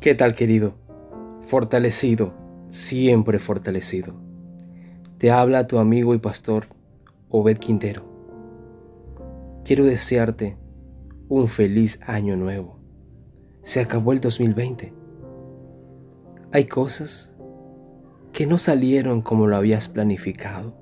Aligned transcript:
¿Qué 0.00 0.14
tal 0.14 0.36
querido? 0.36 0.74
Fortalecido, 1.40 2.32
siempre 2.68 3.40
fortalecido. 3.40 4.14
Te 5.18 5.32
habla 5.32 5.66
tu 5.66 5.80
amigo 5.80 6.14
y 6.14 6.18
pastor 6.18 6.68
Obed 7.30 7.58
Quintero. 7.58 8.04
Quiero 9.64 9.84
desearte 9.84 10.56
un 11.28 11.48
feliz 11.48 11.98
año 12.06 12.36
nuevo. 12.36 12.78
Se 13.62 13.80
acabó 13.80 14.12
el 14.12 14.20
2020. 14.20 14.92
Hay 16.52 16.66
cosas 16.66 17.34
que 18.32 18.46
no 18.46 18.58
salieron 18.58 19.20
como 19.20 19.48
lo 19.48 19.56
habías 19.56 19.88
planificado. 19.88 20.74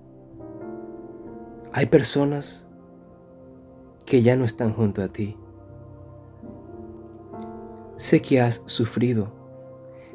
Hay 1.73 1.87
personas 1.87 2.69
que 4.05 4.23
ya 4.23 4.37
no 4.37 4.45
están 4.45 4.74
junto 4.74 5.02
a 5.02 5.09
ti. 5.09 5.38
Sé 7.96 8.20
que 8.20 8.41
has 8.41 8.62
sufrido, 8.66 9.32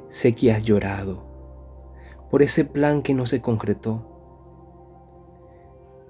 sé 0.08 0.36
que 0.36 0.52
has 0.52 0.64
llorado 0.64 1.32
por 2.32 2.44
ese 2.44 2.64
plan 2.64 3.02
que 3.02 3.14
no 3.14 3.26
se 3.26 3.42
concretó, 3.42 4.08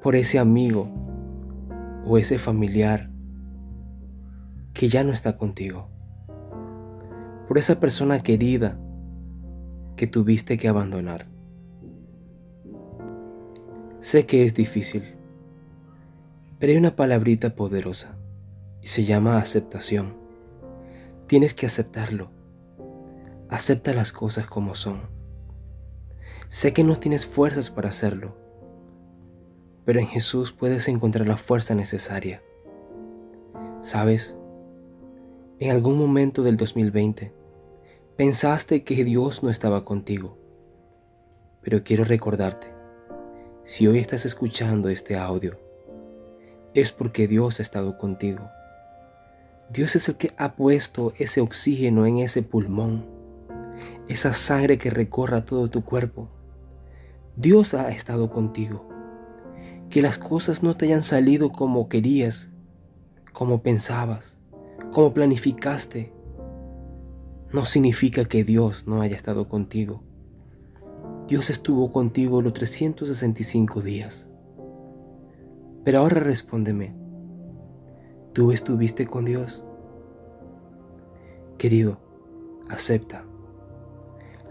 por 0.03 0.15
ese 0.15 0.37
amigo 0.37 0.87
o 2.05 2.17
ese 2.17 2.37
familiar 2.37 3.09
que 4.73 4.87
ya 4.87 5.03
no 5.03 5.13
está 5.13 5.37
contigo, 5.37 5.87
por 7.47 7.57
esa 7.57 7.79
persona 7.79 8.21
querida 8.21 8.79
que 9.95 10.05
tuviste 10.05 10.57
que 10.57 10.67
abandonar. 10.67 11.27
Sé 13.99 14.25
que 14.25 14.45
es 14.45 14.53
difícil, 14.53 15.15
pero 16.59 16.71
hay 16.71 16.77
una 16.77 16.95
palabrita 16.95 17.55
poderosa 17.55 18.15
y 18.81 18.87
se 18.87 19.05
llama 19.05 19.37
aceptación. 19.37 20.20
Tienes 21.31 21.53
que 21.53 21.65
aceptarlo. 21.65 22.29
Acepta 23.47 23.93
las 23.93 24.11
cosas 24.11 24.47
como 24.47 24.75
son. 24.75 25.03
Sé 26.49 26.73
que 26.73 26.83
no 26.83 26.99
tienes 26.99 27.25
fuerzas 27.25 27.69
para 27.69 27.87
hacerlo, 27.87 28.35
pero 29.85 30.01
en 30.01 30.07
Jesús 30.07 30.51
puedes 30.51 30.89
encontrar 30.89 31.25
la 31.25 31.37
fuerza 31.37 31.73
necesaria. 31.73 32.43
¿Sabes? 33.81 34.37
En 35.59 35.71
algún 35.71 35.97
momento 35.97 36.43
del 36.43 36.57
2020 36.57 37.31
pensaste 38.17 38.83
que 38.83 39.05
Dios 39.05 39.41
no 39.41 39.49
estaba 39.49 39.85
contigo, 39.85 40.37
pero 41.61 41.85
quiero 41.85 42.03
recordarte, 42.03 42.67
si 43.63 43.87
hoy 43.87 43.99
estás 43.99 44.25
escuchando 44.25 44.89
este 44.89 45.15
audio, 45.15 45.57
es 46.73 46.91
porque 46.91 47.25
Dios 47.25 47.61
ha 47.61 47.63
estado 47.63 47.97
contigo 47.97 48.49
Dios 49.73 49.95
es 49.95 50.09
el 50.09 50.17
que 50.17 50.33
ha 50.37 50.55
puesto 50.57 51.13
ese 51.17 51.39
oxígeno 51.39 52.05
en 52.05 52.17
ese 52.17 52.43
pulmón, 52.43 53.05
esa 54.09 54.33
sangre 54.33 54.77
que 54.77 54.89
recorra 54.89 55.45
todo 55.45 55.69
tu 55.69 55.85
cuerpo. 55.85 56.27
Dios 57.37 57.73
ha 57.73 57.89
estado 57.89 58.29
contigo. 58.31 58.89
Que 59.89 60.01
las 60.01 60.17
cosas 60.17 60.61
no 60.61 60.75
te 60.75 60.85
hayan 60.85 61.03
salido 61.03 61.53
como 61.53 61.87
querías, 61.87 62.51
como 63.31 63.61
pensabas, 63.61 64.37
como 64.91 65.13
planificaste, 65.13 66.11
no 67.53 67.65
significa 67.65 68.25
que 68.25 68.43
Dios 68.43 68.87
no 68.87 69.01
haya 69.01 69.15
estado 69.15 69.47
contigo. 69.47 70.03
Dios 71.27 71.49
estuvo 71.49 71.93
contigo 71.93 72.41
los 72.41 72.53
365 72.53 73.81
días. 73.81 74.27
Pero 75.85 75.99
ahora 75.99 76.19
respóndeme, 76.19 76.93
¿Tú 78.33 78.53
estuviste 78.53 79.07
con 79.07 79.25
Dios? 79.25 79.65
Querido, 81.57 81.99
acepta. 82.69 83.25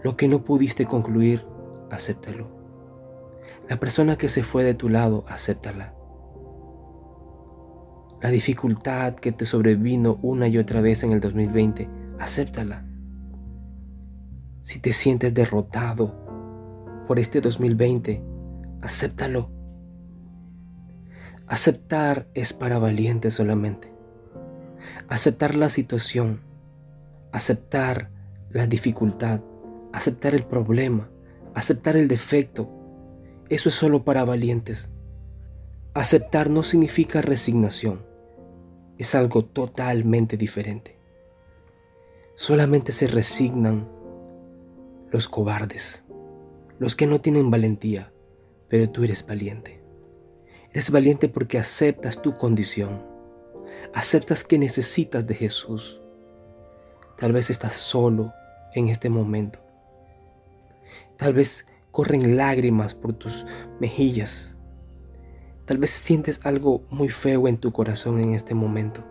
Lo 0.03 0.15
que 0.15 0.27
no 0.27 0.43
pudiste 0.43 0.85
concluir, 0.85 1.43
acéptalo. 1.89 2.47
La 3.67 3.79
persona 3.79 4.17
que 4.19 4.29
se 4.29 4.43
fue 4.43 4.63
de 4.63 4.75
tu 4.75 4.87
lado, 4.87 5.25
acéptala. 5.27 5.95
La 8.21 8.29
dificultad 8.29 9.15
que 9.15 9.31
te 9.31 9.47
sobrevino 9.47 10.19
una 10.21 10.47
y 10.47 10.59
otra 10.59 10.79
vez 10.81 11.01
en 11.03 11.13
el 11.13 11.19
2020, 11.19 11.89
acéptala. 12.19 12.85
Si 14.61 14.79
te 14.79 14.93
sientes 14.93 15.33
derrotado 15.33 16.13
por 17.07 17.17
este 17.17 17.41
2020, 17.41 18.23
acéptalo. 18.83 19.60
Aceptar 21.51 22.27
es 22.33 22.53
para 22.53 22.79
valientes 22.79 23.33
solamente. 23.33 23.91
Aceptar 25.09 25.55
la 25.55 25.67
situación, 25.67 26.39
aceptar 27.33 28.09
la 28.51 28.67
dificultad, 28.67 29.41
aceptar 29.91 30.33
el 30.33 30.45
problema, 30.45 31.09
aceptar 31.53 31.97
el 31.97 32.07
defecto, 32.07 32.69
eso 33.49 33.67
es 33.67 33.75
solo 33.75 34.05
para 34.05 34.23
valientes. 34.23 34.89
Aceptar 35.93 36.49
no 36.49 36.63
significa 36.63 37.21
resignación, 37.21 38.05
es 38.97 39.13
algo 39.13 39.43
totalmente 39.43 40.37
diferente. 40.37 40.97
Solamente 42.33 42.93
se 42.93 43.07
resignan 43.07 43.89
los 45.11 45.27
cobardes, 45.27 46.05
los 46.79 46.95
que 46.95 47.07
no 47.07 47.19
tienen 47.19 47.51
valentía, 47.51 48.13
pero 48.69 48.89
tú 48.89 49.03
eres 49.03 49.27
valiente. 49.27 49.80
Eres 50.73 50.89
valiente 50.89 51.27
porque 51.27 51.59
aceptas 51.59 52.21
tu 52.21 52.37
condición. 52.37 53.03
Aceptas 53.93 54.45
que 54.45 54.57
necesitas 54.57 55.27
de 55.27 55.35
Jesús. 55.35 55.99
Tal 57.17 57.33
vez 57.33 57.49
estás 57.49 57.73
solo 57.73 58.31
en 58.73 58.87
este 58.87 59.09
momento. 59.09 59.59
Tal 61.17 61.33
vez 61.33 61.67
corren 61.91 62.37
lágrimas 62.37 62.95
por 62.95 63.11
tus 63.13 63.45
mejillas. 63.81 64.55
Tal 65.65 65.77
vez 65.77 65.89
sientes 65.89 66.39
algo 66.43 66.85
muy 66.89 67.09
feo 67.09 67.49
en 67.49 67.57
tu 67.57 67.73
corazón 67.73 68.21
en 68.21 68.33
este 68.33 68.55
momento. 68.55 69.03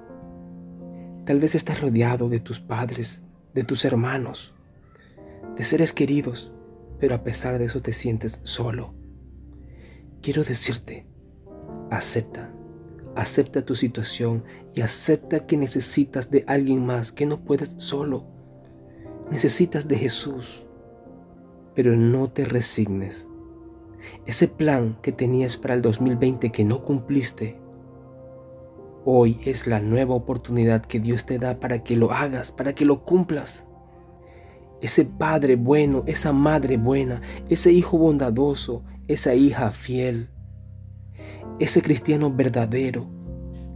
Tal 1.27 1.41
vez 1.41 1.55
estás 1.55 1.81
rodeado 1.83 2.31
de 2.31 2.41
tus 2.41 2.59
padres, 2.59 3.23
de 3.53 3.65
tus 3.65 3.85
hermanos, 3.85 4.55
de 5.57 5.65
seres 5.65 5.93
queridos, 5.93 6.53
pero 6.99 7.15
a 7.15 7.23
pesar 7.23 7.59
de 7.59 7.67
eso 7.67 7.83
te 7.83 7.93
sientes 7.93 8.41
solo. 8.45 8.95
Quiero 10.23 10.43
decirte 10.43 11.10
acepta. 11.91 12.53
Acepta 13.17 13.65
tu 13.65 13.75
situación 13.75 14.45
y 14.73 14.81
acepta 14.81 15.47
que 15.47 15.57
necesitas 15.57 16.31
de 16.31 16.45
alguien 16.47 16.87
más, 16.87 17.13
que 17.13 17.27
no 17.27 17.41
puedes 17.41 17.75
solo. 17.77 18.25
Necesitas 19.31 19.89
de 19.89 19.97
Jesús. 19.97 20.65
Pero 21.75 21.97
no 21.97 22.31
te 22.31 22.45
resignes. 22.45 23.29
Ese 24.27 24.49
plan 24.49 24.99
que 25.03 25.13
tenías 25.13 25.57
para 25.57 25.75
el 25.75 25.83
2020 25.83 26.51
que 26.51 26.65
no 26.65 26.83
cumpliste, 26.83 27.61
hoy 29.05 29.39
es 29.45 29.67
la 29.67 29.81
nueva 29.81 30.15
oportunidad 30.15 30.83
que 30.83 31.01
Dios 31.01 31.27
te 31.27 31.39
da 31.39 31.59
para 31.61 31.83
que 31.83 31.97
lo 31.97 32.13
hagas, 32.13 32.53
para 32.53 32.75
que 32.75 32.85
lo 32.85 33.05
cumplas. 33.05 33.67
Ese 34.81 35.05
padre 35.05 35.57
bueno, 35.57 36.05
esa 36.07 36.33
madre 36.33 36.79
buena, 36.79 37.21
ese 37.51 37.73
hijo 37.73 37.99
bondadoso, 37.99 38.85
esa 39.09 39.35
hija 39.35 39.73
fiel 39.73 40.31
ese 41.61 41.83
cristiano 41.83 42.33
verdadero 42.33 43.07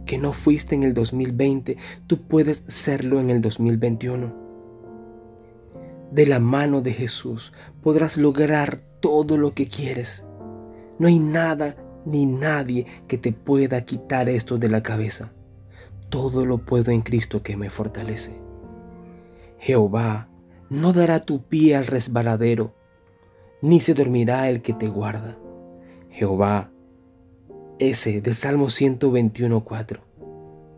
que 0.05 0.17
no 0.17 0.33
fuiste 0.33 0.75
en 0.75 0.83
el 0.83 0.93
2020, 0.93 1.77
tú 2.07 2.27
puedes 2.27 2.63
serlo 2.67 3.19
en 3.19 3.29
el 3.29 3.41
2021. 3.41 4.33
De 6.11 6.25
la 6.25 6.39
mano 6.39 6.81
de 6.81 6.93
Jesús 6.93 7.53
podrás 7.81 8.17
lograr 8.17 8.81
todo 8.99 9.37
lo 9.37 9.53
que 9.53 9.67
quieres. 9.67 10.25
No 10.99 11.07
hay 11.07 11.19
nada 11.19 11.75
ni 12.05 12.25
nadie 12.25 12.85
que 13.07 13.17
te 13.17 13.31
pueda 13.31 13.85
quitar 13.85 14.29
esto 14.29 14.57
de 14.57 14.69
la 14.69 14.81
cabeza. 14.81 15.31
Todo 16.09 16.45
lo 16.45 16.59
puedo 16.59 16.91
en 16.91 17.01
Cristo 17.01 17.43
que 17.43 17.55
me 17.55 17.69
fortalece. 17.69 18.39
Jehová 19.59 20.27
no 20.69 20.93
dará 20.93 21.25
tu 21.25 21.43
pie 21.43 21.75
al 21.75 21.85
resbaladero, 21.85 22.73
ni 23.61 23.79
se 23.79 23.93
dormirá 23.93 24.49
el 24.49 24.61
que 24.61 24.73
te 24.73 24.87
guarda. 24.87 25.37
Jehová 26.09 26.71
ese 27.79 28.21
de 28.21 28.33
Salmo 28.33 28.67
121.4 28.67 29.99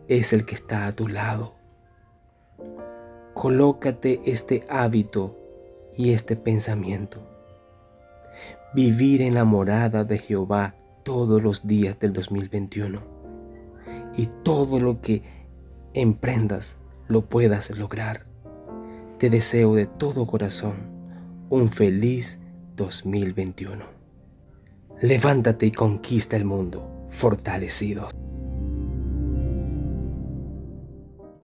es 0.07 0.33
el 0.33 0.45
que 0.45 0.55
está 0.55 0.87
a 0.87 0.95
tu 0.95 1.07
lado. 1.07 1.53
Colócate 3.33 4.21
este 4.25 4.65
hábito 4.67 5.37
y 5.95 6.11
este 6.11 6.35
pensamiento. 6.35 7.21
Vivir 8.73 9.21
en 9.21 9.35
la 9.35 9.43
morada 9.43 10.05
de 10.05 10.17
Jehová 10.17 10.75
todos 11.03 11.41
los 11.43 11.67
días 11.67 11.99
del 11.99 12.13
2021 12.13 13.01
y 14.17 14.27
todo 14.43 14.79
lo 14.79 14.99
que 15.01 15.21
emprendas 15.93 16.77
lo 17.07 17.25
puedas 17.25 17.69
lograr. 17.69 18.25
Te 19.19 19.29
deseo 19.29 19.75
de 19.75 19.85
todo 19.85 20.25
corazón 20.25 20.75
un 21.49 21.69
feliz 21.69 22.39
2021. 22.75 23.96
Levántate 25.01 25.67
y 25.67 25.71
conquista 25.71 26.35
el 26.35 26.45
mundo, 26.45 27.07
fortalecidos. 27.11 28.16